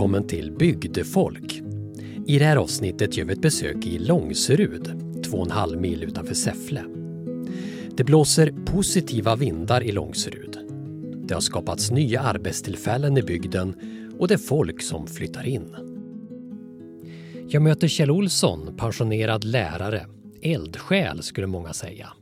[0.00, 1.62] välkommen till Bygdefolk.
[2.26, 6.04] I det här avsnittet gör vi ett besök i Långserud, två och en halv mil
[6.04, 6.84] utanför Säffle.
[7.96, 10.58] Det blåser positiva vindar i Långserud.
[11.28, 13.74] Det har skapats nya arbetstillfällen i bygden
[14.18, 15.76] och det är folk som flyttar in.
[17.48, 20.06] Jag möter Kjell Olsson, pensionerad lärare.
[20.42, 22.12] Eldsjäl skulle många säga.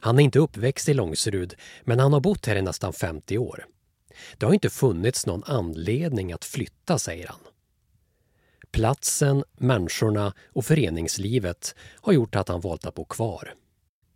[0.00, 3.64] Han är inte uppväxt i Långserud, men han har bott här i nästan 50 år.
[4.38, 7.40] Det har inte funnits någon anledning att flytta, säger han.
[8.70, 13.54] Platsen, människorna och föreningslivet har gjort att han valt att bo kvar.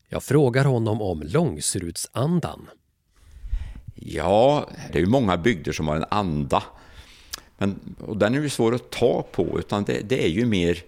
[0.08, 2.68] Jag frågar honom om Långserudsandan.
[3.94, 6.62] Ja, det är ju många bygder som har en anda.
[7.58, 10.82] Men, och den är ju svår att ta på, utan det, det är ju mer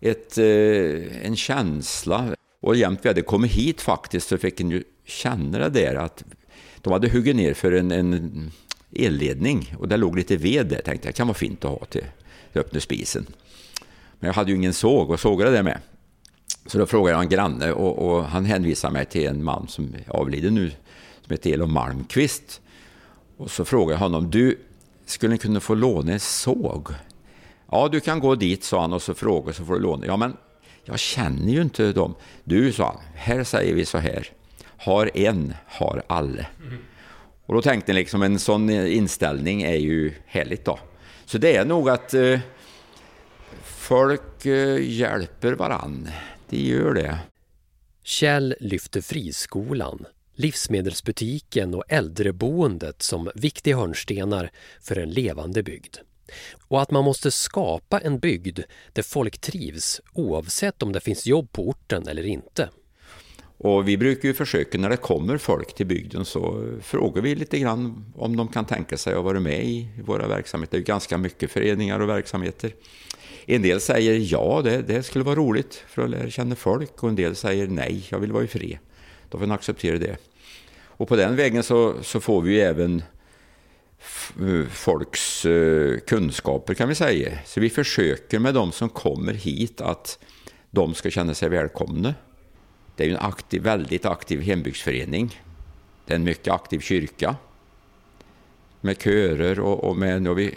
[0.00, 2.36] ett, eh, en känsla.
[2.60, 6.24] Och jämt vi hade kommit hit faktiskt så fick en ju känna det där att
[6.84, 8.50] de hade huggit ner för en, en
[8.92, 10.82] elledning och det låg lite ved där.
[10.82, 12.04] Tänkte jag kan vara fint att ha till,
[12.52, 13.26] till öppna spisen.
[14.18, 15.80] Men jag hade ju ingen såg och sågade det med.
[16.66, 19.94] Så då frågade jag en granne och, och, han hänvisade mig till en man som
[19.94, 20.70] är avliden nu
[21.22, 22.60] som heter Elon Malmqvist.
[23.36, 24.58] Och så frågade jag honom, du,
[25.06, 26.88] skulle kunna få låna en såg?
[27.70, 30.06] Ja, du kan gå dit, sa han och så frågade så får du låna.
[30.06, 30.36] Ja, men
[30.84, 32.14] jag känner ju inte dem.
[32.44, 34.28] Du, sa han, här säger vi så här.
[34.84, 36.46] Har en, har alla.
[36.62, 36.78] Mm.
[37.46, 40.78] Och då tänkte jag liksom en sån inställning är ju härligt då.
[41.24, 42.40] Så det är nog att eh,
[43.64, 46.08] folk eh, hjälper varann.
[46.48, 47.18] Det gör det.
[48.02, 55.96] Kjell lyfter friskolan, livsmedelsbutiken och äldreboendet som viktiga hörnstenar för en levande bygd.
[56.68, 58.60] Och att man måste skapa en bygd
[58.92, 62.68] där folk trivs oavsett om det finns jobb på orten eller inte.
[63.58, 67.58] Och vi brukar ju försöka när det kommer folk till bygden så frågar vi lite
[67.58, 70.70] grann om de kan tänka sig att vara med i våra verksamheter.
[70.70, 72.74] Det är ju ganska mycket föreningar och verksamheter.
[73.46, 77.08] En del säger ja, det, det skulle vara roligt för att lära känna folk och
[77.08, 78.78] en del säger nej, jag vill vara i fred.
[79.28, 80.16] Då får man acceptera det.
[80.96, 83.02] Och på den vägen så, så får vi ju även
[84.70, 87.38] folks uh, kunskaper kan vi säga.
[87.44, 90.18] Så vi försöker med de som kommer hit att
[90.70, 92.14] de ska känna sig välkomna.
[92.96, 95.40] Det är ju en aktiv, väldigt aktiv hembygdsförening.
[96.06, 97.36] Det är en mycket aktiv kyrka
[98.80, 100.54] med körer och, och med, nu har vi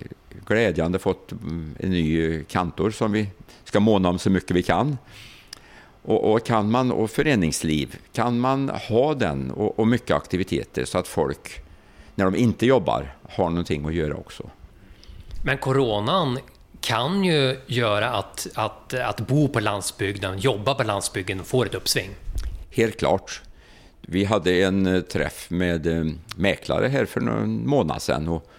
[0.48, 1.32] glädjande fått
[1.80, 3.30] en ny kantor som vi
[3.64, 4.98] ska måna om så mycket vi kan.
[6.02, 10.98] Och, och kan man, och föreningsliv, kan man ha den och, och mycket aktiviteter så
[10.98, 11.64] att folk,
[12.16, 14.50] när de inte jobbar, har någonting att göra också.
[15.44, 16.40] Men coronan
[16.88, 22.10] kan ju göra att, att, att bo på landsbygden, jobba på landsbygden, får ett uppsving.
[22.72, 23.42] Helt klart.
[24.02, 26.06] Vi hade en eh, träff med eh,
[26.36, 28.52] mäklare här för någon månad sedan och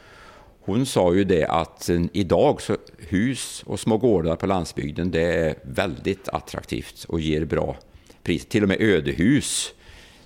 [0.60, 5.22] hon sa ju det att eh, idag så hus och små gårdar på landsbygden det
[5.22, 7.76] är väldigt attraktivt och ger bra
[8.22, 8.46] pris.
[8.46, 9.70] Till och med ödehus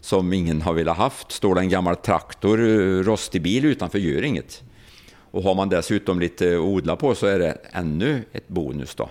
[0.01, 1.33] som ingen har velat haft.
[1.33, 2.59] Står det en gammal traktor,
[3.03, 4.63] rostig bil utanför gör inget.
[5.33, 9.11] Och har man dessutom lite att odla på så är det ännu ett bonus då.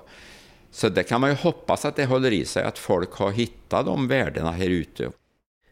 [0.72, 3.86] Så det kan man ju hoppas att det håller i sig, att folk har hittat
[3.86, 5.12] de värdena här ute.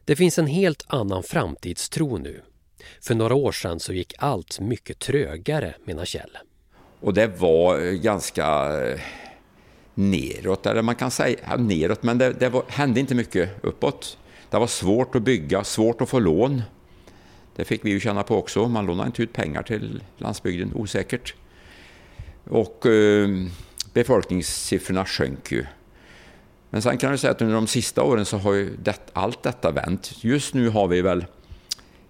[0.05, 2.41] Det finns en helt annan framtidstro nu.
[3.01, 6.37] För några år sedan så gick allt mycket trögare, menar Kjell.
[6.99, 8.45] Och det var eh, ganska
[8.87, 8.99] eh,
[9.93, 14.17] neråt, eller man kan säga ja, neråt, men det, det var, hände inte mycket uppåt.
[14.49, 16.61] Det var svårt att bygga, svårt att få lån.
[17.59, 18.67] Det fick vi ju känna på också.
[18.67, 21.33] Man lånade inte ut pengar till landsbygden, osäkert.
[22.49, 23.29] Och eh,
[23.93, 25.65] befolkningssiffrorna sjönk ju.
[26.69, 29.43] Men sen kan jag säga att under de sista åren så har ju det, allt
[29.43, 30.23] detta vänt.
[30.23, 31.25] Just nu har vi väl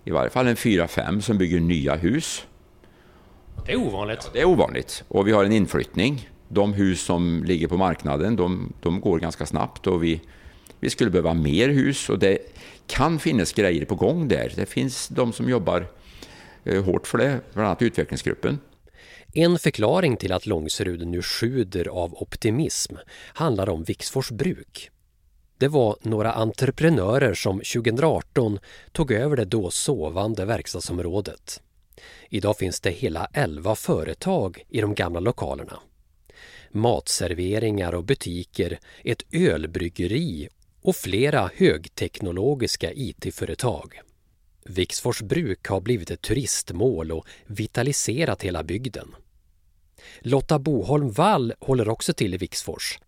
[0.03, 2.45] i varje fall en fyra, fem som bygger nya hus.
[3.65, 4.21] Det är ovanligt.
[4.23, 5.03] Ja, det är ovanligt.
[5.07, 6.29] Och vi har en inflyttning.
[6.47, 10.21] De hus som ligger på marknaden, de, de går ganska snabbt och vi,
[10.79, 12.37] vi skulle behöva mer hus och det
[12.87, 14.53] kan finnas grejer på gång där.
[14.55, 15.87] Det finns de som jobbar
[16.63, 18.59] eh, hårt för det, bland annat utvecklingsgruppen.
[19.33, 22.95] En förklaring till att Långserud nu sjuder av optimism
[23.33, 24.89] handlar om Viksfors bruk.
[25.57, 28.59] Det var några entreprenörer som 2018
[28.91, 31.61] tog över det då sovande verkstadsområdet.
[32.29, 35.79] Idag finns det hela 11 företag i de gamla lokalerna.
[36.71, 40.49] Matserveringar och butiker, ett ölbryggeri
[40.89, 44.01] och flera högteknologiska IT-företag.
[44.65, 49.15] Viksfors bruk har blivit ett turistmål och vitaliserat hela bygden.
[50.19, 52.99] Lotta Boholm Wall håller också till i Viksfors.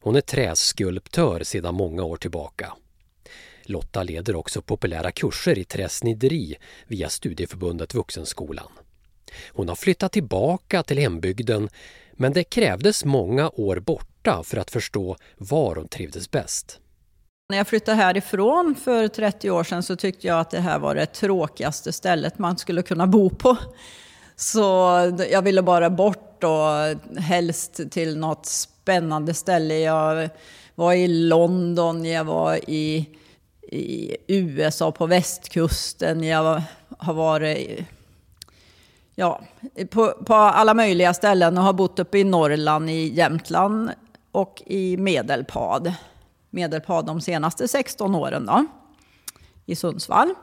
[0.00, 2.72] Hon är träskulptör sedan många år tillbaka.
[3.62, 8.72] Lotta leder också populära kurser i träsnideri via Studieförbundet Vuxenskolan.
[9.48, 11.68] Hon har flyttat tillbaka till hembygden
[12.12, 16.80] men det krävdes många år borta för att förstå var hon trivdes bäst.
[17.50, 20.94] När jag flyttade härifrån för 30 år sedan så tyckte jag att det här var
[20.94, 23.56] det tråkigaste stället man skulle kunna bo på.
[24.36, 24.60] Så
[25.30, 29.78] jag ville bara bort och helst till något spännande ställe.
[29.78, 30.28] Jag
[30.74, 33.08] var i London, jag var i,
[33.62, 36.62] i USA på västkusten, jag
[36.98, 37.84] har varit
[39.14, 39.40] ja,
[39.90, 43.90] på, på alla möjliga ställen och har bott uppe i Norrland, i Jämtland
[44.32, 45.92] och i Medelpad.
[46.50, 48.66] Medelpad de senaste 16 åren då,
[49.66, 50.34] i Sundsvall.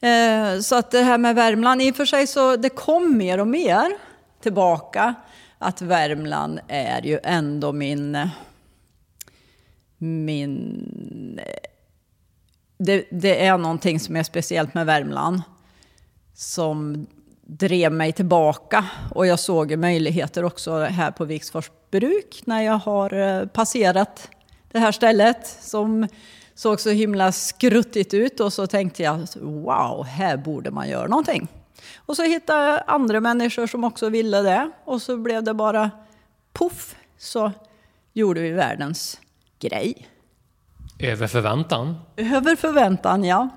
[0.00, 3.40] Eh, så att det här med Värmland, i och för sig så det kom mer
[3.40, 3.96] och mer
[4.42, 5.14] tillbaka
[5.58, 8.28] att Värmland är ju ändå min...
[9.98, 11.40] min
[12.78, 15.42] det, det är någonting som är speciellt med Värmland
[16.34, 17.06] som
[17.42, 18.84] drev mig tillbaka
[19.14, 24.30] och jag såg möjligheter också här på Viksfors bruk när jag har eh, passerat
[24.76, 26.08] det här stället som
[26.54, 31.48] såg så himla skruttigt ut och så tänkte jag wow, här borde man göra någonting.
[31.96, 35.90] Och så hittade jag andra människor som också ville det och så blev det bara
[36.52, 37.52] poff så
[38.12, 39.20] gjorde vi världens
[39.58, 40.08] grej.
[40.98, 41.96] Över förväntan?
[42.16, 43.48] Över förväntan, ja.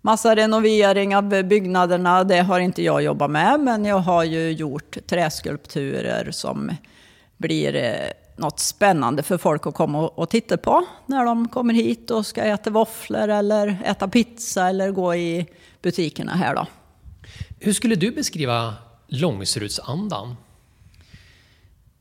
[0.00, 4.96] Massa renovering av byggnaderna, det har inte jag jobbat med, men jag har ju gjort
[5.06, 6.70] träskulpturer som
[7.36, 12.10] blir eh, något spännande för folk att komma och titta på när de kommer hit
[12.10, 15.46] och ska äta våfflor eller äta pizza eller gå i
[15.82, 16.66] butikerna här då.
[17.58, 18.74] Hur skulle du beskriva
[19.06, 20.36] Långserudsandan?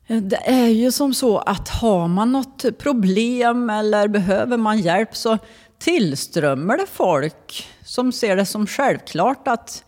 [0.07, 5.37] Det är ju som så att har man något problem eller behöver man hjälp så
[5.77, 9.83] tillströmmar det folk som ser det som självklart att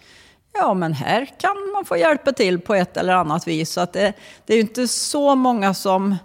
[0.54, 3.72] ja, men här kan man få hjälpa till på ett eller annat vis.
[3.72, 4.14] Så att det,
[4.46, 6.16] det är ju inte så många som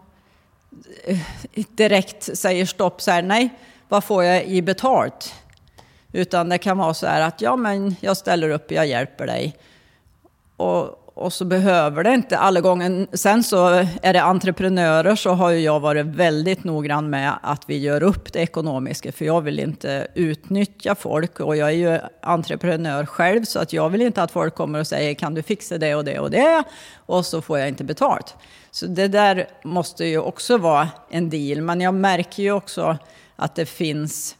[1.54, 3.48] direkt säger stopp så här, nej,
[3.88, 5.34] vad får jag i betalt?
[6.12, 9.56] Utan det kan vara så här att ja, men jag ställer upp, jag hjälper dig.
[10.56, 13.06] Och, och så behöver det inte alla gånger.
[13.16, 13.66] Sen så
[14.02, 18.32] är det entreprenörer så har ju jag varit väldigt noggrann med att vi gör upp
[18.32, 23.58] det ekonomiska för jag vill inte utnyttja folk och jag är ju entreprenör själv så
[23.58, 26.18] att jag vill inte att folk kommer och säger kan du fixa det och det
[26.18, 26.64] och det
[27.06, 28.34] och så får jag inte betalt.
[28.70, 32.98] Så det där måste ju också vara en deal men jag märker ju också
[33.36, 34.36] att det finns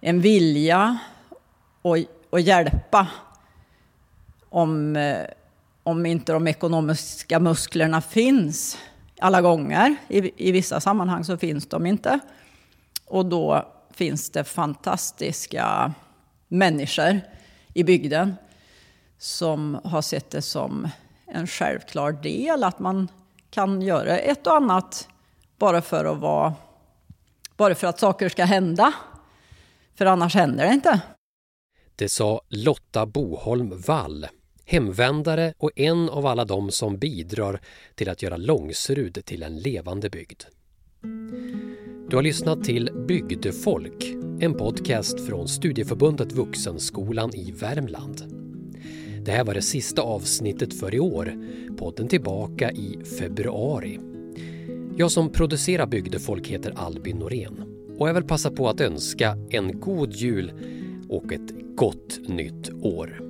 [0.00, 0.98] en vilja
[1.82, 3.06] att, att hjälpa
[4.50, 5.24] om eh,
[5.82, 8.78] om inte de ekonomiska musklerna finns
[9.20, 9.96] alla gånger.
[10.08, 12.20] I, I vissa sammanhang så finns de inte.
[13.06, 15.92] Och då finns det fantastiska
[16.48, 17.20] människor
[17.74, 18.34] i bygden
[19.18, 20.88] som har sett det som
[21.26, 23.08] en självklar del att man
[23.50, 25.08] kan göra ett och annat
[25.58, 26.54] bara för att vara
[27.56, 28.92] bara för att saker ska hända.
[29.94, 31.00] För annars händer det inte.
[31.96, 34.26] Det sa Lotta Boholm Wall
[34.70, 37.60] hemvändare och en av alla de som bidrar
[37.94, 40.42] till att göra Långserud till en levande bygd.
[42.08, 44.04] Du har lyssnat till Bygdefolk,
[44.40, 48.22] en podcast från Studieförbundet Vuxenskolan i Värmland.
[49.24, 51.32] Det här var det sista avsnittet för i år,
[51.78, 54.00] podden tillbaka i februari.
[54.96, 57.64] Jag som producerar Bygdefolk heter Albin Norén
[57.98, 60.52] och jag vill passa på att önska en god jul
[61.08, 63.29] och ett gott nytt år.